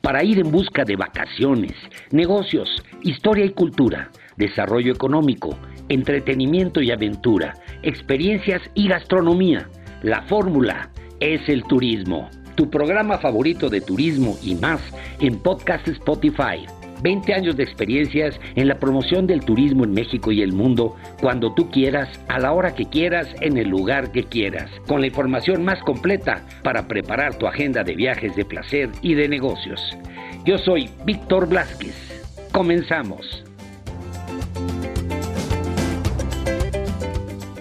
[0.00, 1.74] para ir en busca de vacaciones,
[2.10, 2.68] negocios,
[3.02, 5.56] historia y cultura, desarrollo económico,
[5.88, 9.68] entretenimiento y aventura, experiencias y gastronomía.
[10.02, 10.90] La fórmula
[11.20, 12.30] es el turismo.
[12.54, 14.80] Tu programa favorito de turismo y más
[15.20, 16.66] en Podcast Spotify.
[17.02, 21.52] 20 años de experiencias en la promoción del turismo en México y el mundo, cuando
[21.54, 25.64] tú quieras, a la hora que quieras, en el lugar que quieras, con la información
[25.64, 29.80] más completa para preparar tu agenda de viajes de placer y de negocios.
[30.44, 31.94] Yo soy Víctor Blasquez.
[32.52, 33.44] Comenzamos.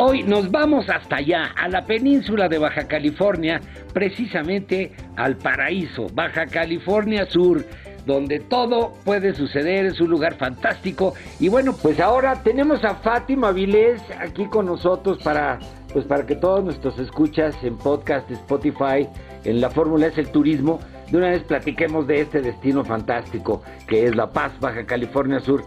[0.01, 3.59] Hoy nos vamos hasta allá, a la península de Baja California,
[3.93, 7.65] precisamente al paraíso, Baja California Sur,
[8.05, 11.13] donde todo puede suceder, es un lugar fantástico.
[11.39, 15.59] Y bueno, pues ahora tenemos a Fátima Vilés aquí con nosotros para,
[15.93, 19.07] pues para que todos nuestros escuchas en podcast Spotify,
[19.43, 20.79] en la fórmula es el turismo,
[21.11, 25.63] de una vez platiquemos de este destino fantástico que es La Paz, Baja California Sur.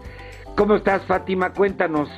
[0.55, 1.51] ¿Cómo estás, Fátima?
[1.53, 2.09] Cuéntanos,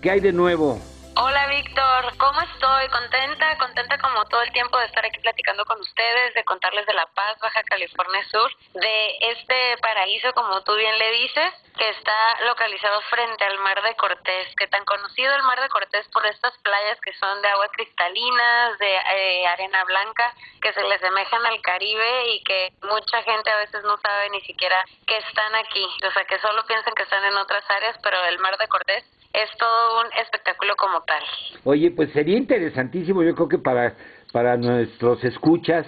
[0.00, 0.78] ¿qué hay de nuevo?
[1.16, 2.88] Hola Víctor, ¿cómo estoy?
[2.88, 6.94] Contenta, contenta como todo el tiempo de estar aquí platicando con ustedes, de contarles de
[6.94, 12.40] La Paz, Baja California Sur, de este paraíso, como tú bien le dices, que está
[12.46, 16.58] localizado frente al Mar de Cortés, que tan conocido el Mar de Cortés por estas
[16.58, 21.60] playas que son de agua cristalinas, de eh, arena blanca, que se le semejan al
[21.60, 26.10] Caribe y que mucha gente a veces no sabe ni siquiera que están aquí, o
[26.10, 29.50] sea, que solo piensan que están en otras áreas, pero el Mar de Cortés es
[29.58, 31.22] todo un espectáculo como tal.
[31.64, 33.94] Oye, pues sería interesantísimo, yo creo que para,
[34.32, 35.86] para nuestros escuchas,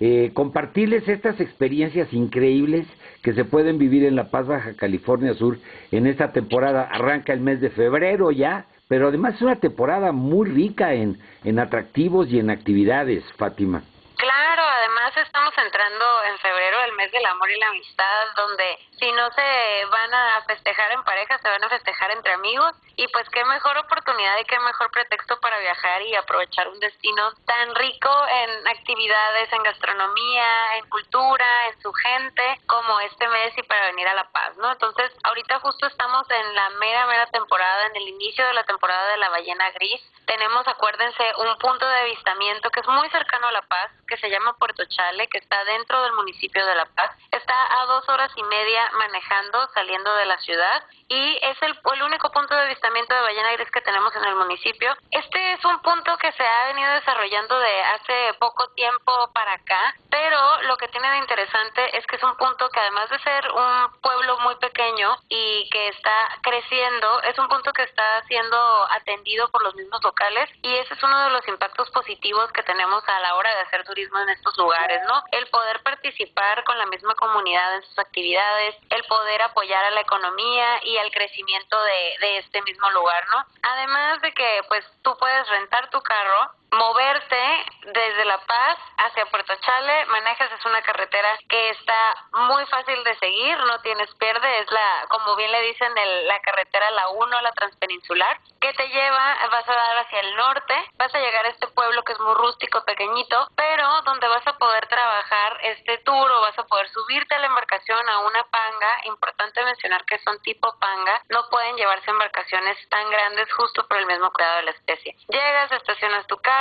[0.00, 2.86] eh, compartirles estas experiencias increíbles
[3.22, 5.58] que se pueden vivir en La Paz, Baja California Sur,
[5.90, 6.88] en esta temporada.
[6.90, 11.58] Arranca el mes de febrero ya, pero además es una temporada muy rica en, en
[11.58, 13.82] atractivos y en actividades, Fátima.
[14.18, 19.12] Claro, además estamos entrando en febrero, el mes del amor y la amistad, donde si
[19.12, 23.28] no se van a festejar en pareja, se van a festejar entre amigos y pues
[23.30, 28.10] qué mejor oportunidad y qué mejor pretexto para viajar y aprovechar un destino tan rico
[28.28, 34.08] en actividades, en gastronomía, en cultura, en su gente, como este mes y para venir
[34.08, 34.72] a La Paz, ¿no?
[34.72, 39.12] Entonces, ahorita justo estamos en la mera, mera temporada, en el inicio de la temporada
[39.12, 40.02] de la ballena gris.
[40.26, 44.30] Tenemos, acuérdense, un punto de avistamiento que es muy cercano a La Paz, que se
[44.30, 47.10] llama Puerto Chale, que está dentro del municipio de La Paz.
[47.30, 52.02] Está a dos horas y media manejando, saliendo de la ciudad, y es el, el
[52.02, 54.96] único punto de avistamiento de ballena gris que tenemos en el municipio.
[55.10, 59.94] Este es un punto que se ha venido desarrollando de hace poco tiempo para acá,
[60.10, 63.50] pero lo que tiene de interesante es que es un punto que además de ser
[63.50, 68.56] un pueblo muy pequeño y que está creciendo, es un punto que está siendo
[68.90, 73.06] atendido por los mismos locales y ese es uno de los impactos positivos que tenemos
[73.06, 75.22] a la hora de hacer turismo en estos lugares, ¿no?
[75.32, 80.00] El poder participar con la misma comunidad en sus actividades, el poder apoyar a la
[80.00, 83.44] economía y al crecimiento de, de este mismo lugar, ¿no?
[83.62, 89.54] Además de que pues tú puedes rentar tu carro moverte desde La Paz hacia Puerto
[89.60, 94.70] Chale, manejas es una carretera que está muy fácil de seguir, no tienes pierde, es
[94.70, 99.36] la, como bien le dicen, el, la carretera la 1, la transpeninsular, que te lleva,
[99.50, 102.34] vas a dar hacia el norte, vas a llegar a este pueblo que es muy
[102.34, 107.34] rústico, pequeñito, pero donde vas a poder trabajar este tour o vas a poder subirte
[107.34, 112.10] a la embarcación a una panga, importante mencionar que son tipo panga, no pueden llevarse
[112.10, 115.16] embarcaciones tan grandes justo por el mismo cuidado de la especie.
[115.28, 116.57] Llegas, estacionas tu carro,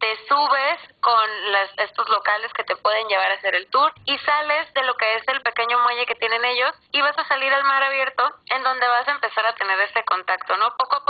[0.00, 4.18] te subes con las, estos locales que te pueden llevar a hacer el tour y
[4.18, 7.52] sales de lo que es el pequeño muelle que tienen ellos y vas a salir
[7.52, 10.76] al mar abierto en donde vas a empezar a tener ese contacto, ¿no?
[10.76, 11.04] Poco a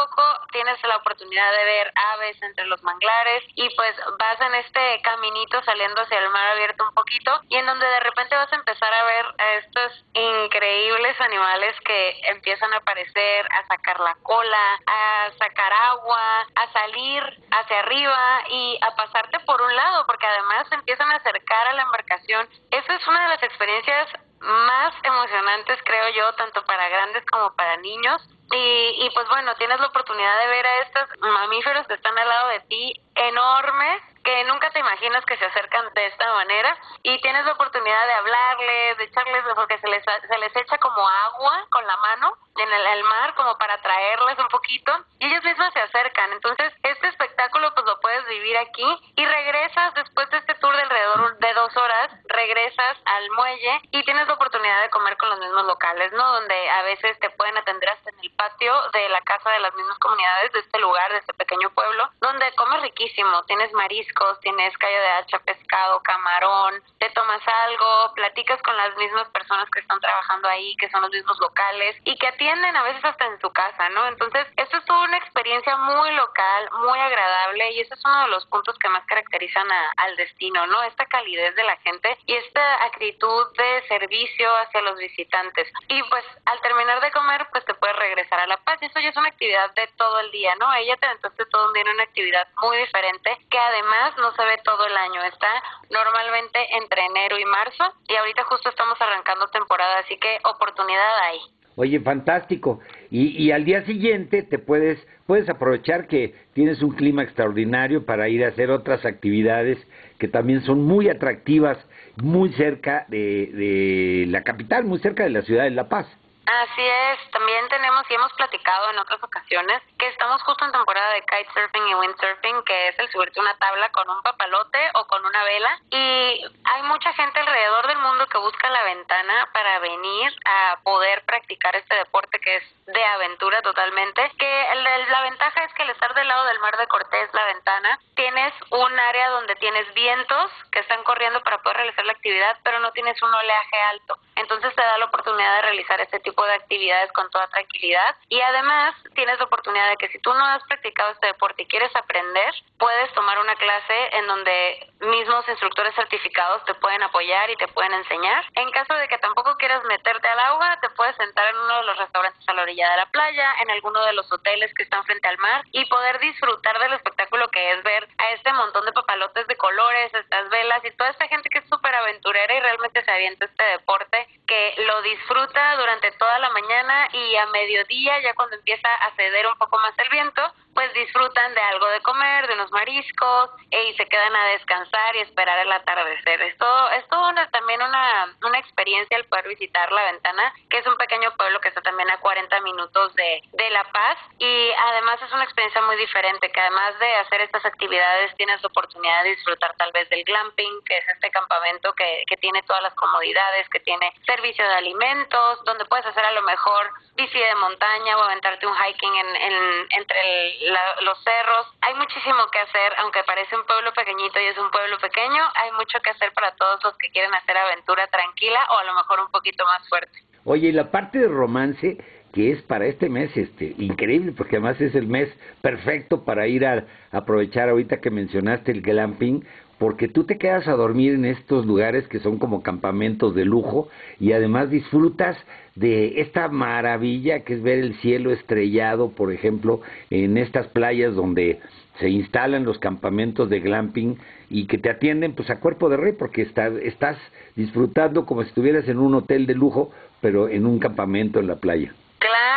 [0.57, 5.63] tienes la oportunidad de ver aves entre los manglares y pues vas en este caminito
[5.65, 8.91] saliendo hacia el mar abierto un poquito y en donde de repente vas a empezar
[8.91, 15.31] a ver a estos increíbles animales que empiezan a aparecer, a sacar la cola, a
[15.39, 20.77] sacar agua, a salir hacia arriba y a pasarte por un lado, porque además se
[20.77, 22.49] empiezan a acercar a la embarcación.
[22.71, 24.09] Esa es una de las experiencias
[24.41, 28.27] más emocionantes, creo yo, tanto para grandes como para niños.
[28.53, 32.29] Y, y pues bueno, tienes la oportunidad de ver a estos mamíferos que están al
[32.29, 36.77] lado de ti, enormes, que nunca te imaginas que se acercan de esta manera.
[37.03, 41.09] Y tienes la oportunidad de hablarles, de echarles, porque se les, se les echa como
[41.09, 44.93] agua con la mano en el, el mar como para traerles un poquito.
[45.21, 46.33] Y ellos mismos se acercan.
[46.33, 49.13] Entonces, este espectáculo pues lo vivir aquí.
[49.17, 52.06] Y regresas después de este tour de alrededor de dos horas,
[52.47, 56.25] regresas al muelle y tienes la oportunidad de comer con los mismos locales, ¿no?
[56.35, 59.75] Donde a veces te pueden atender hasta en el patio de la casa de las
[59.75, 64.77] mismas comunidades de este lugar, de este pequeño pueblo, donde comes riquísimo, tienes mariscos, tienes
[64.79, 70.01] callo de hacha, pescado, camarón, te tomas algo, platicas con las mismas personas que están
[70.01, 73.53] trabajando ahí, que son los mismos locales y que atienden a veces hasta en su
[73.53, 74.07] casa, ¿no?
[74.07, 78.29] Entonces, esto es toda una experiencia muy local, muy agradable y ese es uno de
[78.29, 79.67] los puntos que más caracterizan
[79.97, 80.83] al destino, ¿no?
[80.85, 85.69] Esta calidez de la gente y esta actitud de servicio hacia los visitantes.
[85.89, 88.79] Y pues al terminar de comer, pues te puedes regresar a La Paz.
[88.81, 90.73] Eso ya es una actividad de todo el día, ¿no?
[90.75, 94.45] Ella te entonces todo un día en una actividad muy diferente que además no se
[94.45, 95.23] ve todo el año.
[95.25, 95.51] Está
[95.91, 101.41] normalmente entre enero y marzo y ahorita justo estamos arrancando temporada, así que oportunidad hay.
[101.79, 102.81] Oye, fantástico.
[103.11, 108.29] Y, y al día siguiente te puedes puedes aprovechar que tienes un clima extraordinario para
[108.29, 109.79] ir a hacer otras actividades
[110.19, 111.79] que también son muy atractivas,
[112.17, 116.07] muy cerca de, de la capital, muy cerca de la ciudad de La Paz.
[116.47, 121.15] Así es, también tenemos y hemos platicado en otras ocasiones que estamos justo en temporada
[121.15, 125.27] de kitesurfing y windsurfing, que es el subirte una tabla con un papalote o con
[125.27, 125.81] una vela.
[125.91, 131.25] Y hay mucha gente alrededor del mundo que busca la ventana para venir a poder
[131.25, 134.31] practicar este deporte que es de aventura totalmente.
[134.39, 134.75] Que
[135.11, 138.53] la, ventaja es que al estar del lado del mar de Cortés, la ventana, tienes
[138.71, 142.93] un área donde tienes vientos que están corriendo para poder realizar la actividad, pero no
[142.93, 144.19] tienes un oleaje alto.
[144.37, 148.41] Entonces te da la oportunidad de realizar este tipo de actividades con toda tranquilidad y
[148.41, 151.95] además tienes la oportunidad de que si tú no has practicado este deporte y quieres
[151.97, 157.69] aprender, puedes tomar una clase en donde mismos instructores certificados te pueden apoyar y te
[157.69, 158.45] pueden enseñar.
[158.55, 161.85] En caso de que tampoco quieras meterte al agua, te puedes sentar en uno de
[161.85, 165.05] los restaurantes a la orilla de la playa, en alguno de los hoteles que están
[165.05, 168.93] frente al mar y poder disfrutar del espectáculo que es ver a este montón de
[168.93, 173.03] papalotes de colores, estas velas y toda esta gente que es súper aventurera y realmente
[173.05, 178.35] se avienta este deporte, que lo disfruta durante toda la mañana y a mediodía, ya
[178.35, 180.43] cuando empieza a ceder un poco más el viento,
[180.77, 185.21] pues disfrutan de algo de comer, de unos mariscos y se quedan a descansar y
[185.21, 186.43] esperar el atardecer.
[186.43, 190.97] Esto es todo también una, una experiencia el poder visitar La Ventana, que es un
[190.97, 195.33] pequeño pueblo que está también a 40 minutos de, de La Paz y además es
[195.33, 199.75] una experiencia muy diferente, que además de hacer estas actividades tienes la oportunidad de disfrutar
[199.77, 203.81] tal vez del glamping, que es este campamento que, que tiene todas las comodidades, que
[203.81, 208.67] tiene servicio de alimentos, donde puedes hacer a lo mejor bici de montaña o aventarte
[208.67, 210.66] un hiking en, en entre el
[211.03, 211.67] los cerros.
[211.81, 215.73] Hay muchísimo que hacer, aunque parece un pueblo pequeñito y es un pueblo pequeño, hay
[215.73, 219.21] mucho que hacer para todos los que quieren hacer aventura tranquila o a lo mejor
[219.21, 220.19] un poquito más fuerte.
[220.45, 221.99] Oye, y la parte de romance
[222.37, 226.67] que es para este mes, este, increíble, porque además es el mes perfecto para ir
[226.67, 229.43] a aprovechar ahorita que mencionaste el glamping,
[229.79, 233.89] porque tú te quedas a dormir en estos lugares que son como campamentos de lujo
[234.19, 235.37] y además disfrutas
[235.75, 241.61] de esta maravilla que es ver el cielo estrellado, por ejemplo, en estas playas donde
[242.01, 244.19] se instalan los campamentos de glamping
[244.49, 247.19] y que te atienden pues a cuerpo de rey porque estás, estás
[247.55, 249.91] disfrutando como si estuvieras en un hotel de lujo,
[250.21, 251.95] pero en un campamento en la playa.
[252.19, 252.56] Claro,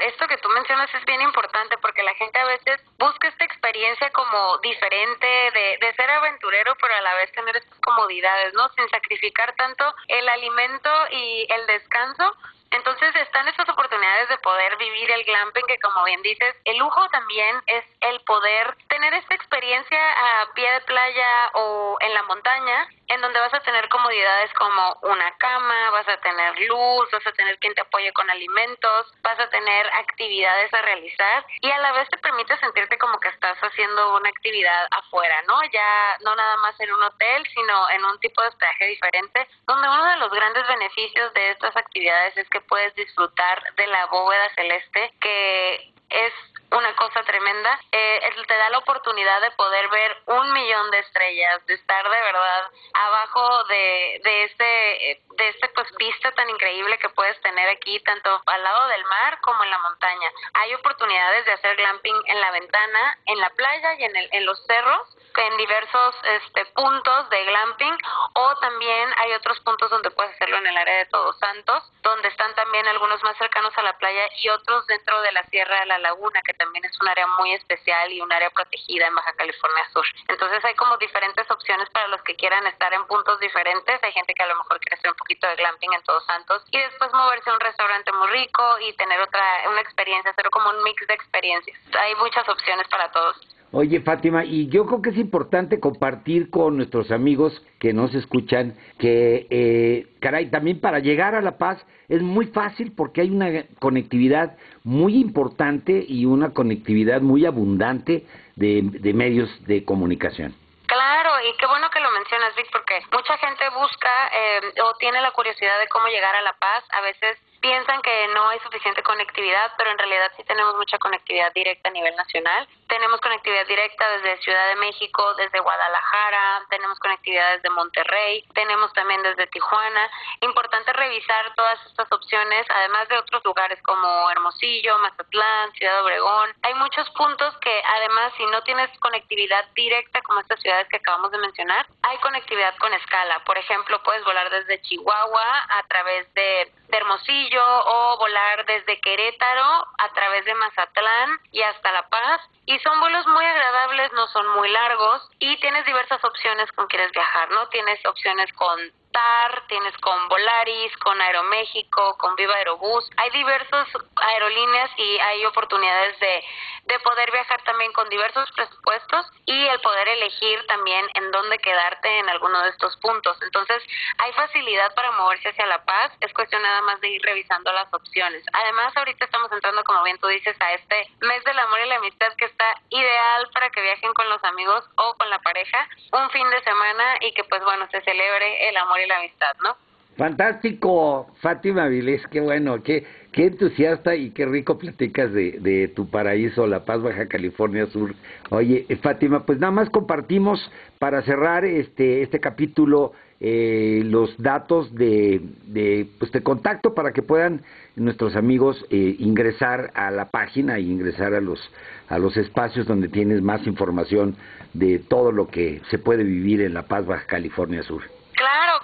[0.00, 4.10] esto que tú mencionas es bien importante porque la gente a veces busca esta experiencia
[4.10, 8.68] como diferente de, de ser aventurero, pero a la vez tener estas comodidades, ¿no?
[8.70, 12.34] Sin sacrificar tanto el alimento y el descanso,
[12.70, 17.08] entonces están estas oportunidades de poder vivir el glamping que como bien dices, el lujo
[17.10, 22.88] también es el poder tener esta experiencia a pie de playa o en la montaña
[23.08, 27.32] en donde vas a tener comodidades como una cama, vas a tener luz, vas a
[27.32, 31.92] tener quien te apoye con alimentos, vas a tener actividades a realizar y a la
[31.92, 35.58] vez te permite sentirte como que estás haciendo una actividad afuera, ¿no?
[35.72, 39.88] Ya no nada más en un hotel, sino en un tipo de hospedaje diferente, donde
[39.88, 44.48] uno de los grandes beneficios de estas actividades es que puedes disfrutar de la bóveda
[44.54, 46.32] celeste que es
[46.70, 47.80] una cosa tremenda.
[47.92, 52.20] Eh, te da la oportunidad de poder ver un millón de estrellas, de estar de
[52.20, 58.00] verdad abajo de, de este de este pues vista tan increíble que puedes tener aquí
[58.00, 60.30] tanto al lado del mar como en la montaña.
[60.54, 64.46] Hay oportunidades de hacer glamping en la ventana, en la playa y en, el, en
[64.46, 67.96] los cerros en diversos este, puntos de glamping
[68.34, 70.36] o también hay otros puntos donde puedes
[70.78, 74.86] área de Todos Santos, donde están también algunos más cercanos a la playa y otros
[74.86, 78.20] dentro de la Sierra de la Laguna, que también es un área muy especial y
[78.20, 80.06] un área protegida en Baja California Sur.
[80.28, 84.02] Entonces hay como diferentes opciones para los que quieran estar en puntos diferentes.
[84.02, 86.64] Hay gente que a lo mejor quiere hacer un poquito de glamping en Todos Santos
[86.70, 90.70] y después moverse a un restaurante muy rico y tener otra una experiencia, hacer como
[90.70, 91.78] un mix de experiencias.
[91.98, 93.36] Hay muchas opciones para todos.
[93.70, 98.74] Oye, Fátima, y yo creo que es importante compartir con nuestros amigos que nos escuchan
[98.98, 103.64] que, eh, caray, también para llegar a La Paz es muy fácil porque hay una
[103.78, 108.24] conectividad muy importante y una conectividad muy abundante
[108.56, 110.54] de, de medios de comunicación.
[110.86, 115.20] Claro, y qué bueno que lo mencionas, Vic, porque mucha gente busca eh, o tiene
[115.20, 116.82] la curiosidad de cómo llegar a La Paz.
[116.92, 121.52] A veces piensan que no hay suficiente conectividad, pero en realidad sí tenemos mucha conectividad
[121.52, 122.66] directa a nivel nacional.
[122.88, 129.22] Tenemos conectividad directa desde Ciudad de México, desde Guadalajara, tenemos conectividad desde Monterrey, tenemos también
[129.22, 130.10] desde Tijuana.
[130.40, 136.50] Importante revisar todas estas opciones, además de otros lugares como Hermosillo, Mazatlán, Ciudad Obregón.
[136.62, 141.30] Hay muchos puntos que además si no tienes conectividad directa como estas ciudades que acabamos
[141.30, 143.42] de mencionar, hay conectividad con escala.
[143.44, 149.86] Por ejemplo, puedes volar desde Chihuahua a través de, de Hermosillo o volar desde Querétaro
[149.98, 152.40] a través de Mazatlán y hasta La Paz.
[152.66, 157.10] Y son vuelos muy agradables, no son muy largos y tienes diversas opciones con quieres
[157.12, 157.68] viajar, ¿no?
[157.68, 158.78] Tienes opciones con
[159.12, 163.08] TAR, tienes con Volaris, con Aeroméxico, con Viva Aerobús.
[163.16, 163.88] Hay diversas
[164.28, 166.44] aerolíneas y hay oportunidades de,
[166.84, 172.18] de poder viajar también con diversos presupuestos y el poder elegir también en dónde quedarte
[172.18, 173.36] en alguno de estos puntos.
[173.42, 173.82] Entonces,
[174.18, 177.92] hay facilidad para moverse hacia La Paz, es cuestión nada más de ir revisando las
[177.92, 178.44] opciones.
[178.52, 181.96] Además, ahorita estamos entrando, como bien tú dices, a este mes del amor y la
[181.96, 186.30] amistad que está ideal para que viajen con los amigos o con la pareja un
[186.30, 189.76] fin de semana y que pues bueno, se celebre el amor y la amistad, ¿no?
[190.16, 196.08] Fantástico, Fátima Vilés, qué bueno, qué, qué entusiasta y qué rico platicas de, de tu
[196.08, 198.14] paraíso, La Paz, Baja California Sur.
[198.50, 204.92] Oye, eh, Fátima, pues nada más compartimos para cerrar este, este capítulo eh, los datos
[204.94, 207.62] de, de, pues de contacto para que puedan
[207.94, 211.60] nuestros amigos eh, ingresar a la página e ingresar a los,
[212.08, 214.34] a los espacios donde tienes más información
[214.74, 218.17] de todo lo que se puede vivir en La Paz, Baja California Sur.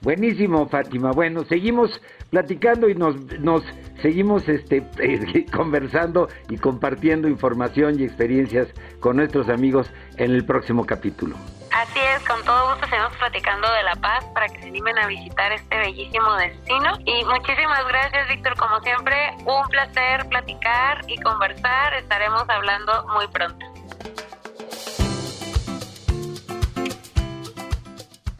[0.00, 1.12] Buenísimo, Fátima.
[1.12, 2.00] Bueno, seguimos
[2.32, 3.62] platicando y nos, nos
[4.00, 4.82] seguimos este,
[5.54, 8.68] conversando y compartiendo información y experiencias
[9.00, 11.36] con nuestros amigos en el próximo capítulo.
[11.70, 15.06] Así es, con todo gusto seguimos platicando de La Paz para que se animen a
[15.06, 16.98] visitar este bellísimo destino.
[17.04, 21.94] Y muchísimas gracias, Víctor, como siempre, un placer platicar y conversar.
[21.94, 23.71] Estaremos hablando muy pronto.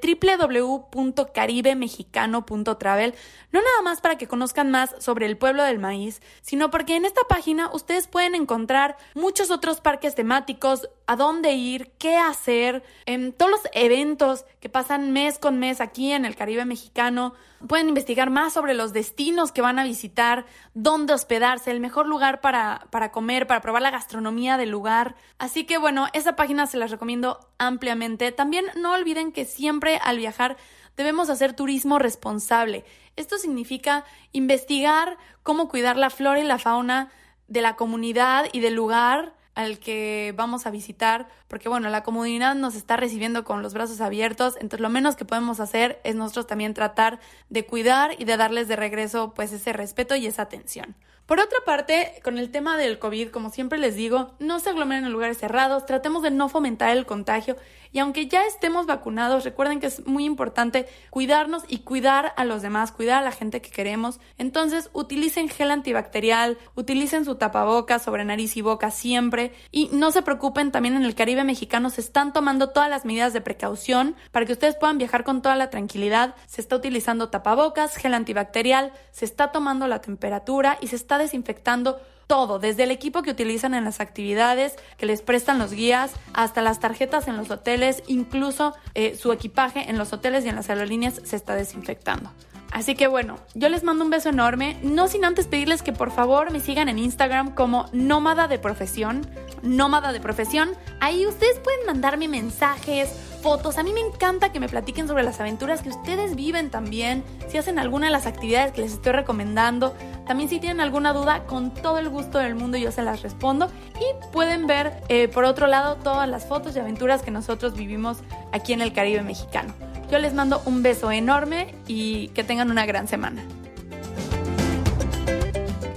[0.91, 3.13] www.caribemexicano.travel,
[3.51, 7.05] no nada más para que conozcan más sobre el pueblo del maíz, sino porque en
[7.05, 13.33] esta página ustedes pueden encontrar muchos otros parques temáticos, a dónde ir, qué hacer, en
[13.33, 17.35] todos los eventos que pasan mes con mes aquí en el Caribe mexicano.
[17.67, 22.41] Pueden investigar más sobre los destinos que van a visitar, dónde hospedarse, el mejor lugar
[22.41, 25.15] para, para comer, para probar la gastronomía del lugar.
[25.39, 28.31] Así que bueno, esa página se las recomiendo ampliamente.
[28.31, 30.57] También no olviden que siempre al viajar
[30.97, 32.83] debemos hacer turismo responsable.
[33.15, 37.11] Esto significa investigar cómo cuidar la flora y la fauna
[37.47, 42.55] de la comunidad y del lugar al que vamos a visitar, porque bueno, la comunidad
[42.55, 46.47] nos está recibiendo con los brazos abiertos, entonces lo menos que podemos hacer es nosotros
[46.47, 47.19] también tratar
[47.49, 50.95] de cuidar y de darles de regreso pues ese respeto y esa atención.
[51.29, 55.05] Por otra parte, con el tema del COVID, como siempre les digo, no se aglomeren
[55.05, 57.55] en lugares cerrados, tratemos de no fomentar el contagio
[57.91, 62.61] y aunque ya estemos vacunados, recuerden que es muy importante cuidarnos y cuidar a los
[62.61, 64.19] demás, cuidar a la gente que queremos.
[64.37, 70.21] Entonces, utilicen gel antibacterial, utilicen su tapabocas sobre nariz y boca siempre y no se
[70.21, 74.45] preocupen, también en el Caribe mexicano se están tomando todas las medidas de precaución para
[74.45, 76.35] que ustedes puedan viajar con toda la tranquilidad.
[76.47, 81.99] Se está utilizando tapabocas, gel antibacterial, se está tomando la temperatura y se está desinfectando
[82.29, 86.61] todo, desde el equipo que utilizan en las actividades, que les prestan los guías, hasta
[86.61, 90.69] las tarjetas en los hoteles, incluso eh, su equipaje en los hoteles y en las
[90.69, 92.31] aerolíneas se está desinfectando.
[92.71, 96.11] Así que bueno, yo les mando un beso enorme, no sin antes pedirles que por
[96.11, 99.27] favor me sigan en Instagram como nómada de profesión,
[99.63, 100.69] nómada de profesión.
[100.99, 103.09] Ahí ustedes pueden mandarme mensajes,
[103.41, 103.77] fotos.
[103.77, 107.57] A mí me encanta que me platiquen sobre las aventuras que ustedes viven también, si
[107.57, 109.95] hacen alguna de las actividades que les estoy recomendando.
[110.27, 113.71] También si tienen alguna duda, con todo el gusto del mundo yo se las respondo.
[113.95, 118.19] Y pueden ver eh, por otro lado todas las fotos y aventuras que nosotros vivimos
[118.51, 119.73] aquí en el Caribe mexicano.
[120.11, 123.43] Yo les mando un beso enorme y que tengan una gran semana.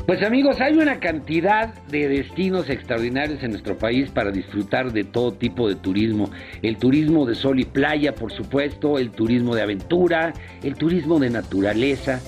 [0.06, 5.32] Pues amigos, hay una cantidad de destinos extraordinarios en nuestro país para disfrutar de todo
[5.32, 6.30] tipo de turismo.
[6.60, 11.30] El turismo de sol y playa, por supuesto, el turismo de aventura, el turismo de
[11.30, 12.20] naturaleza,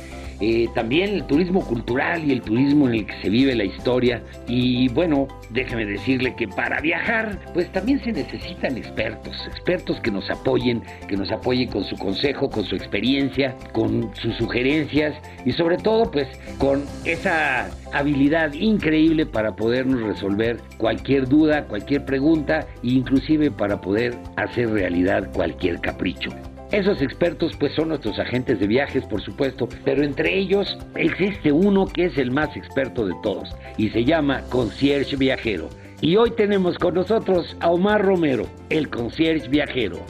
[0.47, 4.23] eh, también el turismo cultural y el turismo en el que se vive la historia.
[4.47, 10.29] Y bueno, déjeme decirle que para viajar, pues también se necesitan expertos, expertos que nos
[10.31, 15.15] apoyen, que nos apoyen con su consejo, con su experiencia, con sus sugerencias
[15.47, 16.29] y sobre todo pues
[16.59, 24.15] con esa habilidad increíble para podernos resolver cualquier duda, cualquier pregunta e inclusive para poder
[24.37, 26.29] hacer realidad cualquier capricho.
[26.75, 31.87] Esos expertos pues son nuestros agentes de viajes, por supuesto, pero entre ellos existe uno
[31.87, 35.69] que es el más experto de todos y se llama Concierge Viajero
[36.01, 40.01] Y hoy tenemos con nosotros a Omar Romero, el concierge viajero.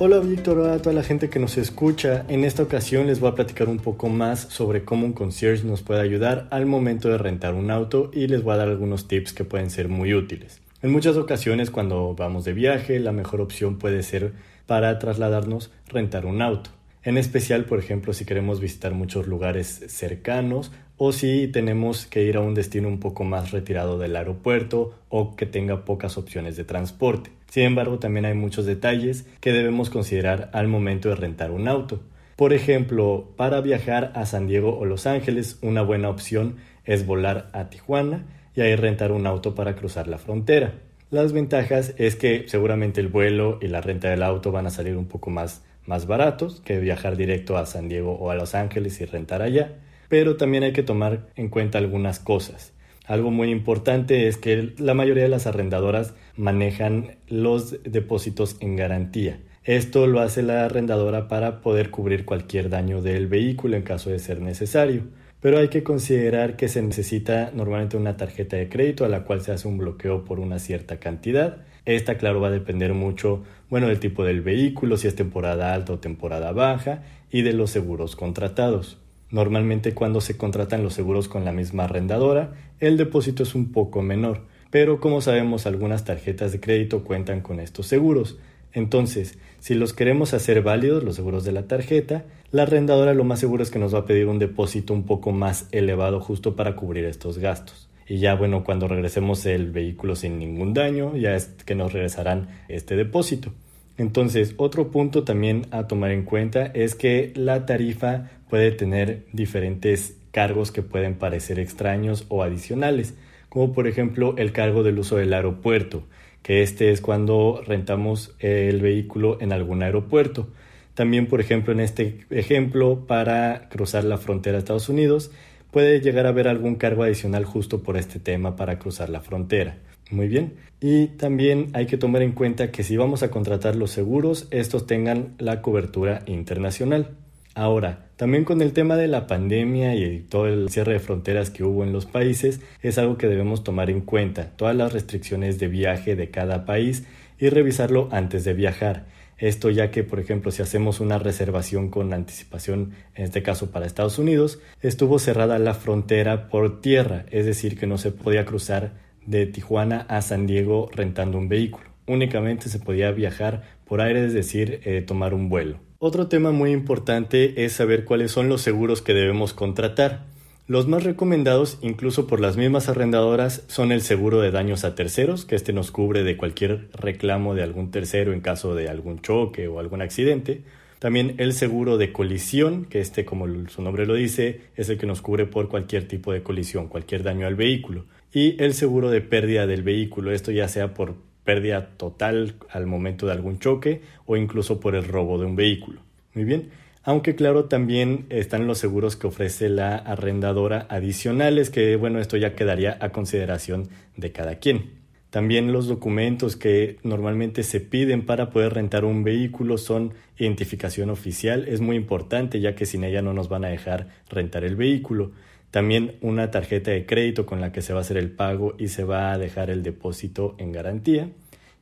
[0.00, 2.24] Hola Víctor, a toda la gente que nos escucha.
[2.28, 5.82] En esta ocasión les voy a platicar un poco más sobre cómo un concierge nos
[5.82, 9.32] puede ayudar al momento de rentar un auto y les voy a dar algunos tips
[9.32, 10.60] que pueden ser muy útiles.
[10.80, 14.34] En muchas ocasiones cuando vamos de viaje, la mejor opción puede ser
[14.66, 16.70] para trasladarnos rentar un auto.
[17.02, 22.36] En especial, por ejemplo, si queremos visitar muchos lugares cercanos o si tenemos que ir
[22.36, 26.62] a un destino un poco más retirado del aeropuerto o que tenga pocas opciones de
[26.62, 27.30] transporte.
[27.50, 32.02] Sin embargo, también hay muchos detalles que debemos considerar al momento de rentar un auto.
[32.36, 37.50] Por ejemplo, para viajar a San Diego o Los Ángeles, una buena opción es volar
[37.52, 38.26] a Tijuana
[38.58, 40.74] y ahí rentar un auto para cruzar la frontera.
[41.12, 44.96] Las ventajas es que seguramente el vuelo y la renta del auto van a salir
[44.96, 49.00] un poco más, más baratos que viajar directo a San Diego o a Los Ángeles
[49.00, 49.76] y rentar allá,
[50.08, 52.72] pero también hay que tomar en cuenta algunas cosas.
[53.06, 59.38] Algo muy importante es que la mayoría de las arrendadoras manejan los depósitos en garantía.
[59.62, 64.18] Esto lo hace la arrendadora para poder cubrir cualquier daño del vehículo en caso de
[64.18, 65.04] ser necesario.
[65.40, 69.40] Pero hay que considerar que se necesita normalmente una tarjeta de crédito a la cual
[69.40, 71.58] se hace un bloqueo por una cierta cantidad.
[71.84, 75.92] Esta, claro, va a depender mucho, bueno, del tipo del vehículo, si es temporada alta
[75.92, 78.98] o temporada baja, y de los seguros contratados.
[79.30, 84.02] Normalmente cuando se contratan los seguros con la misma arrendadora, el depósito es un poco
[84.02, 88.38] menor, pero como sabemos algunas tarjetas de crédito cuentan con estos seguros.
[88.72, 93.40] Entonces, si los queremos hacer válidos, los seguros de la tarjeta, la arrendadora lo más
[93.40, 96.76] seguro es que nos va a pedir un depósito un poco más elevado justo para
[96.76, 97.88] cubrir estos gastos.
[98.08, 102.48] Y ya bueno, cuando regresemos el vehículo sin ningún daño, ya es que nos regresarán
[102.68, 103.52] este depósito.
[103.98, 110.16] Entonces, otro punto también a tomar en cuenta es que la tarifa puede tener diferentes
[110.30, 113.14] cargos que pueden parecer extraños o adicionales,
[113.48, 116.04] como por ejemplo el cargo del uso del aeropuerto,
[116.42, 120.48] que este es cuando rentamos el vehículo en algún aeropuerto.
[120.94, 125.30] También, por ejemplo, en este ejemplo, para cruzar la frontera de Estados Unidos,
[125.70, 129.78] puede llegar a haber algún cargo adicional justo por este tema para cruzar la frontera.
[130.10, 130.54] Muy bien.
[130.80, 134.86] Y también hay que tomar en cuenta que si vamos a contratar los seguros, estos
[134.86, 137.10] tengan la cobertura internacional.
[137.54, 141.62] Ahora, también con el tema de la pandemia y todo el cierre de fronteras que
[141.62, 145.68] hubo en los países, es algo que debemos tomar en cuenta, todas las restricciones de
[145.68, 147.04] viaje de cada país
[147.38, 149.06] y revisarlo antes de viajar.
[149.38, 153.86] Esto ya que, por ejemplo, si hacemos una reservación con anticipación, en este caso para
[153.86, 158.94] Estados Unidos, estuvo cerrada la frontera por tierra, es decir, que no se podía cruzar
[159.26, 161.86] de Tijuana a San Diego rentando un vehículo.
[162.08, 165.78] Únicamente se podía viajar por aire, es decir, eh, tomar un vuelo.
[166.00, 170.26] Otro tema muy importante es saber cuáles son los seguros que debemos contratar.
[170.68, 175.44] Los más recomendados, incluso por las mismas arrendadoras, son el seguro de daños a terceros,
[175.44, 179.66] que este nos cubre de cualquier reclamo de algún tercero en caso de algún choque
[179.66, 180.62] o algún accidente.
[181.00, 185.06] También el seguro de colisión, que este, como su nombre lo dice, es el que
[185.06, 189.20] nos cubre por cualquier tipo de colisión, cualquier daño al vehículo y el seguro de
[189.20, 191.16] pérdida del vehículo, esto ya sea por
[191.48, 196.02] pérdida total al momento de algún choque o incluso por el robo de un vehículo.
[196.34, 196.68] Muy bien,
[197.04, 202.54] aunque claro también están los seguros que ofrece la arrendadora adicionales, que bueno, esto ya
[202.54, 204.90] quedaría a consideración de cada quien.
[205.30, 211.66] También los documentos que normalmente se piden para poder rentar un vehículo son identificación oficial,
[211.66, 215.32] es muy importante ya que sin ella no nos van a dejar rentar el vehículo.
[215.70, 218.88] También una tarjeta de crédito con la que se va a hacer el pago y
[218.88, 221.30] se va a dejar el depósito en garantía.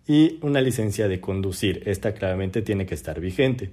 [0.08, 1.82] Y una licencia de conducir.
[1.86, 3.70] Esta claramente tiene que estar vigente.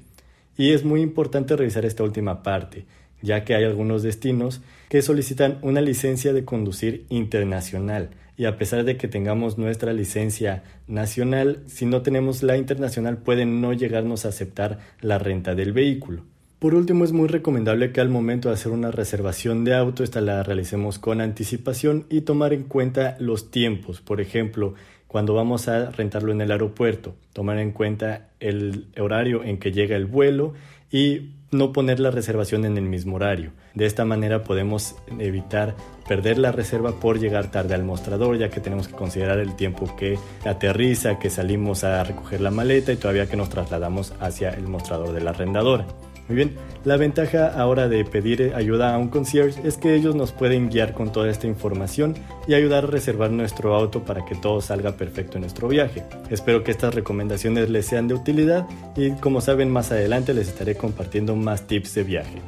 [0.57, 2.85] Y es muy importante revisar esta última parte,
[3.21, 8.11] ya que hay algunos destinos que solicitan una licencia de conducir internacional.
[8.37, 13.61] Y a pesar de que tengamos nuestra licencia nacional, si no tenemos la internacional pueden
[13.61, 16.23] no llegarnos a aceptar la renta del vehículo.
[16.63, 20.21] Por último, es muy recomendable que al momento de hacer una reservación de auto, esta
[20.21, 23.99] la realicemos con anticipación y tomar en cuenta los tiempos.
[23.99, 24.73] Por ejemplo,
[25.09, 29.97] cuando vamos a rentarlo en el aeropuerto, tomar en cuenta el horario en que llega
[29.97, 30.53] el vuelo
[30.89, 33.51] y no poner la reservación en el mismo horario.
[33.73, 35.75] De esta manera podemos evitar
[36.07, 39.93] perder la reserva por llegar tarde al mostrador, ya que tenemos que considerar el tiempo
[39.97, 44.69] que aterriza, que salimos a recoger la maleta y todavía que nos trasladamos hacia el
[44.69, 45.87] mostrador de la arrendadora.
[46.27, 46.55] Muy bien,
[46.85, 50.93] la ventaja ahora de pedir ayuda a un concierge es que ellos nos pueden guiar
[50.93, 52.15] con toda esta información
[52.47, 56.03] y ayudar a reservar nuestro auto para que todo salga perfecto en nuestro viaje.
[56.29, 60.75] Espero que estas recomendaciones les sean de utilidad y como saben más adelante les estaré
[60.75, 62.41] compartiendo más tips de viaje.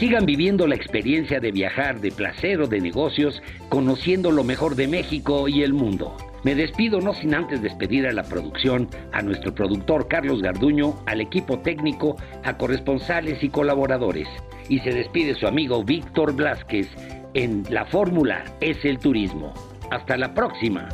[0.00, 4.88] sigan viviendo la experiencia de viajar de placer o de negocios, conociendo lo mejor de
[4.88, 6.16] México y el mundo.
[6.44, 11.20] Me despido no sin antes despedir a la producción, a nuestro productor Carlos Garduño, al
[11.20, 14.26] equipo técnico, a corresponsales y colaboradores.
[14.68, 16.88] Y se despide su amigo Víctor Blázquez
[17.34, 19.54] en La Fórmula es el Turismo.
[19.90, 20.88] Hasta la próxima.